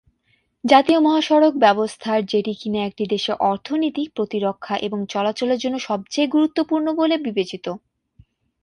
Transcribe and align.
জাতীয় 0.63 0.99
মহাসড়ক 0.99 1.53
ব্যবস্থার 1.55 2.19
যেটি 2.25 2.53
কিনা 2.53 2.79
একটি 2.85 3.03
দেশের 3.05 3.35
অর্থনীতি, 3.43 4.03
প্রতিরক্ষা 4.15 4.75
এবং 4.77 4.99
চলাচলের 5.09 5.59
জন্য 5.59 5.75
সবচেয়ে 5.79 6.27
গুরুত্বপূর্ণ 6.27 6.87
বলে 6.93 7.15
বিবেচিত। 7.17 7.65